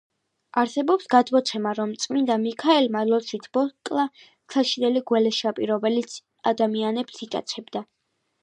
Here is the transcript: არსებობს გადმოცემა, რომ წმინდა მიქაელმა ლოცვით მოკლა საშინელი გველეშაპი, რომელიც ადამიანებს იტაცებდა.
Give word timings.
არსებობს 0.59 1.09
გადმოცემა, 1.13 1.73
რომ 1.79 1.91
წმინდა 2.05 2.37
მიქაელმა 2.45 3.03
ლოცვით 3.11 3.45
მოკლა 3.59 4.07
საშინელი 4.55 5.05
გველეშაპი, 5.13 5.71
რომელიც 5.75 6.17
ადამიანებს 6.55 7.23
იტაცებდა. 7.29 7.89